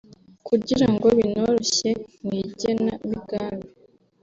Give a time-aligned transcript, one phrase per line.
[0.47, 1.89] kugira ngo binoroshye
[2.23, 3.67] mu igenamigambi